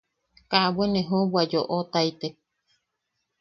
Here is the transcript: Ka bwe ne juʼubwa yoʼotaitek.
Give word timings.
Ka 0.51 0.59
bwe 0.75 0.85
ne 0.89 1.01
juʼubwa 1.07 1.41
yoʼotaitek. 1.51 2.35